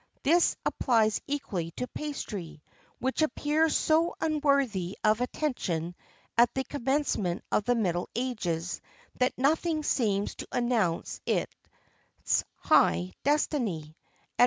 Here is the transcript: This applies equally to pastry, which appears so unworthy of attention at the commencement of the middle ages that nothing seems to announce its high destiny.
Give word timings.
This 0.23 0.55
applies 0.65 1.21
equally 1.27 1.69
to 1.77 1.85
pastry, 1.89 2.63
which 2.97 3.21
appears 3.21 3.77
so 3.77 4.15
unworthy 4.19 4.97
of 5.03 5.21
attention 5.21 5.93
at 6.39 6.51
the 6.55 6.63
commencement 6.63 7.43
of 7.51 7.65
the 7.65 7.75
middle 7.75 8.09
ages 8.15 8.81
that 9.19 9.37
nothing 9.37 9.83
seems 9.83 10.33
to 10.37 10.47
announce 10.51 11.21
its 11.27 12.43
high 12.57 13.13
destiny. 13.23 13.95